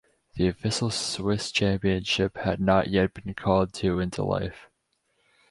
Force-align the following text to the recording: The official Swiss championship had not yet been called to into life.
The 0.33 0.47
official 0.47 0.89
Swiss 0.89 1.51
championship 1.51 2.37
had 2.37 2.59
not 2.59 2.87
yet 2.87 3.13
been 3.13 3.35
called 3.35 3.71
to 3.73 3.99
into 3.99 4.23
life. 4.23 4.67